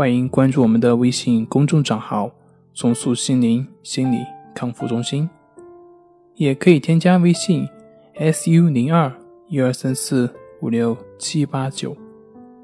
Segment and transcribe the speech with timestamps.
[0.00, 2.32] 欢迎关注我们的微信公众账号
[2.72, 4.16] “重塑心灵心理
[4.54, 5.28] 康复中心”，
[6.36, 7.68] 也可以添加微信
[8.14, 9.12] “su 零二
[9.48, 11.94] 一二三四五六七八九”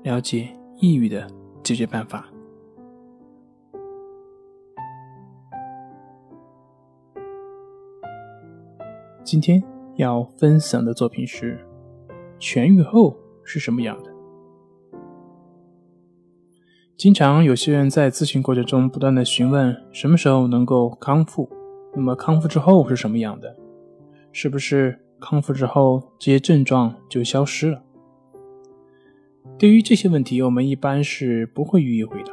[0.02, 0.48] 了解
[0.80, 1.30] 抑郁的
[1.62, 2.26] 解决办法。
[9.22, 9.62] 今天
[9.96, 11.58] 要分享的作品是：
[12.40, 13.14] 痊愈后
[13.44, 14.15] 是什么样的？
[16.96, 21.46] 经常有些人在咨询过程中不断的询问什么时候能够康复，
[21.94, 23.54] 那么康复之后是什么样的？
[24.32, 27.82] 是不是康复之后这些症状就消失了？
[29.58, 32.32] 对于这些问题，我们一般是不会予以回答，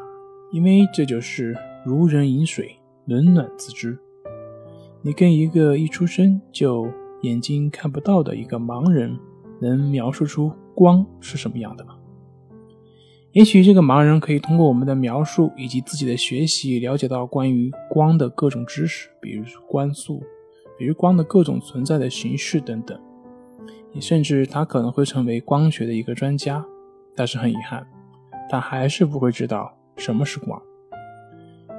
[0.53, 1.53] 因为这就是
[1.85, 3.99] 如人饮水，冷暖自知。
[5.01, 6.87] 你跟一个一出生就
[7.23, 9.19] 眼睛看不到的一个盲人，
[9.59, 11.95] 能描述出光是什么样的吗？
[13.33, 20.21] 也许这个盲人可以通过我们的描述以及自己的学习，了解到关于光的各种知识，比如光速，
[20.77, 22.95] 比如光的各种存在的形式等等。
[23.91, 26.63] 也甚至他可能会成为光学的一个专家，
[27.15, 27.83] 但是很遗憾，
[28.51, 30.61] 他还是不会知道什么是光，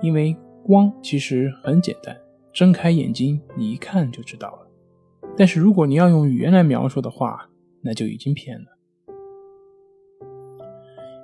[0.02, 2.16] 因为光其实很简单，
[2.52, 4.66] 睁开眼睛你一看就知道了。
[5.36, 7.48] 但是如果你要用语言来描述的话，
[7.80, 8.73] 那就已经偏了。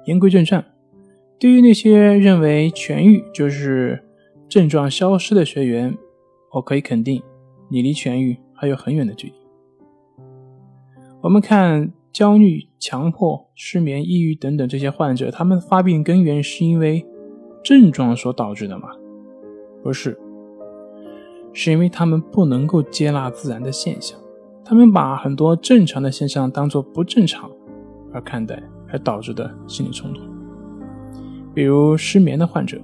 [0.06, 0.64] 言归正传，
[1.38, 4.02] 对于那些认为痊愈就是
[4.48, 5.96] 症状消失的学员，
[6.52, 7.22] 我可以肯定，
[7.68, 9.34] 你离痊愈还有很远的距离。
[11.22, 17.06] 我们看焦虑、强迫、失眠、抑郁等等这些患者，他们发病根源是因为
[17.62, 18.88] 症状所导致的吗？
[19.82, 20.18] 不是，
[21.52, 24.18] 是因为他们不能够接纳自然的现象，
[24.64, 27.50] 他们把很多正常的现象当做不正常
[28.12, 28.62] 而看待。
[28.92, 30.20] 而导致的心理冲突，
[31.54, 32.80] 比如失眠的患者，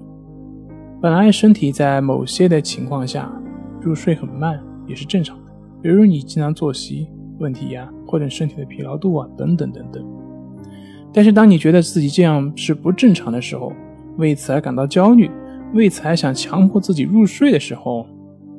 [1.00, 3.30] 本来身体在某些的情况下
[3.80, 5.50] 入睡很慢也是正常的，
[5.82, 7.08] 比如你经常作息
[7.38, 10.04] 问题呀，或者身体的疲劳度啊等等等等。
[11.12, 13.72] 但是当你觉得自己这样是不正常的时候，
[14.16, 15.30] 为此而感到焦虑，
[15.74, 18.06] 为此还想强迫自己入睡的时候，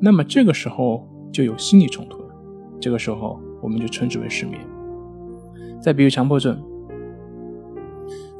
[0.00, 2.28] 那么这个时候就有心理冲突了，
[2.78, 4.60] 这个时候我们就称之为失眠。
[5.80, 6.60] 再比如强迫症。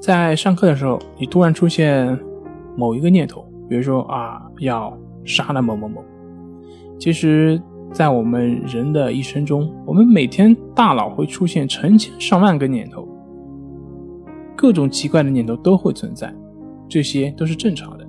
[0.00, 2.18] 在上课的时候，你突然出现
[2.76, 6.02] 某一个念头，比如说啊，要杀了某某某。
[6.98, 7.60] 其实，
[7.92, 13.06] 在我们人的一生中，我们每天大脑会出现成千上万个念头，
[14.56, 16.32] 各种奇怪的念头都会存在，
[16.88, 18.06] 这些都是正常的。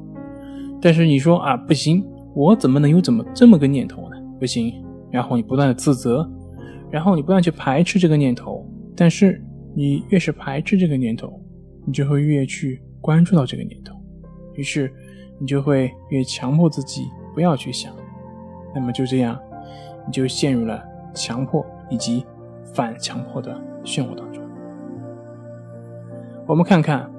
[0.80, 4.16] 但是你说啊，不行，我怎么能有怎么这么个念头呢？
[4.40, 4.72] 不行。
[5.12, 6.30] 然后你不断的自责，
[6.92, 8.64] 然后你不断去排斥这个念头，
[8.96, 9.44] 但是
[9.76, 11.34] 你越是排斥这个念头。
[11.86, 13.96] 你就会越去关注到这个念头，
[14.54, 14.94] 于是
[15.40, 17.94] 你就会越强迫自己不要去想，
[18.76, 19.40] 那么就这样，
[20.06, 22.26] 你就陷入了强迫以及
[22.74, 23.54] 反强迫的
[23.84, 24.44] 漩涡当中。
[26.46, 27.10] 我们看看，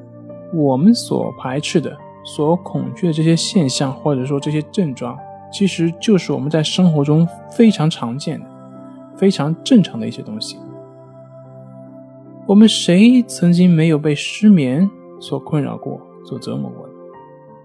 [0.53, 5.19] 我们所排斥的、所恐惧的这些现象，或者说这些症状，
[5.53, 8.47] 其实就是我们在生活中非常常见的、
[9.17, 10.59] 非常正常的一些东西。
[12.51, 14.91] 我们谁曾经没有被失眠
[15.21, 16.85] 所困扰过、所折磨过？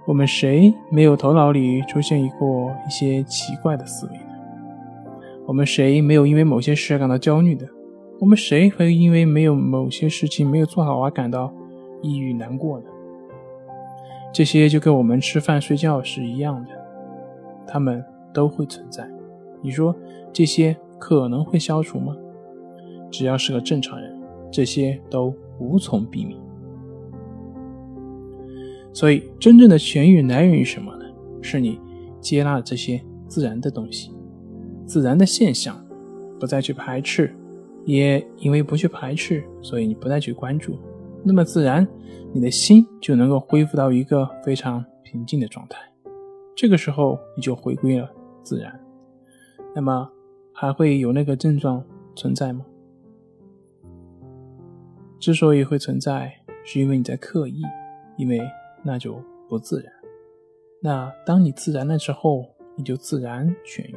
[0.05, 4.23] 我们谁没有头脑里出现过一些奇怪的思维呢？
[5.47, 7.67] 我们谁没有因为某些事感到焦虑的？
[8.19, 11.51] 我们谁会因为没有某些事情没有做好而感到
[12.03, 12.85] 抑郁难过的？
[14.31, 16.69] 这些就跟我们吃饭睡觉是一样的，
[17.65, 19.09] 他们都会存在。
[19.63, 19.95] 你说
[20.31, 22.15] 这些可能会消除吗？
[23.09, 24.14] 只要是个正常人。
[24.51, 26.39] 这些都无从避免，
[28.93, 31.05] 所以真正的痊愈来源于什么呢？
[31.41, 31.79] 是你
[32.19, 34.11] 接纳了这些自然的东西、
[34.85, 35.79] 自然的现象，
[36.39, 37.35] 不再去排斥，
[37.85, 40.77] 也因为不去排斥，所以你不再去关注，
[41.23, 41.87] 那么自然
[42.33, 45.77] 你的心就能够恢复到一个非常平静的状态。
[46.55, 48.09] 这个时候你就回归了
[48.41, 48.79] 自然，
[49.75, 50.09] 那么
[50.51, 51.83] 还会有那个症状
[52.15, 52.65] 存在吗？
[55.25, 56.31] 之所以会存在，
[56.63, 57.63] 是因为你在刻意，
[58.15, 58.39] 因为
[58.83, 59.19] 那就
[59.49, 59.91] 不自然。
[60.79, 62.45] 那当你自然了之后，
[62.75, 63.95] 你就自然痊愈。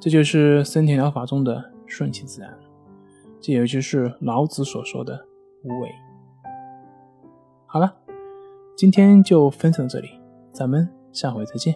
[0.00, 2.58] 这就是森田疗法中的顺其自然，
[3.40, 5.24] 这也就是老子所说的
[5.62, 5.88] 无为。
[7.66, 7.94] 好了，
[8.76, 10.08] 今天就分享到这里，
[10.50, 11.72] 咱们下回再见。